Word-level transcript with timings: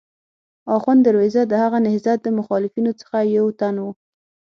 اخوند 0.75 1.01
درویزه 1.05 1.41
د 1.47 1.53
هغه 1.63 1.77
نهضت 1.87 2.19
د 2.23 2.27
مخالفینو 2.39 2.91
څخه 3.01 3.17
یو 3.37 3.45
تن 3.59 3.75
و. 3.83 3.87